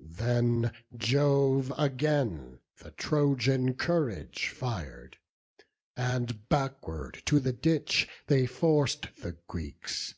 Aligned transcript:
Then 0.00 0.70
Jove 0.96 1.72
again 1.76 2.60
the 2.76 2.92
Trojan 2.92 3.74
courage 3.74 4.50
fir'd, 4.50 5.18
And 5.96 6.48
backward 6.48 7.20
to 7.26 7.40
the 7.40 7.52
ditch 7.52 8.08
they 8.28 8.46
forc'd 8.46 9.08
the 9.20 9.32
Greeks. 9.48 10.14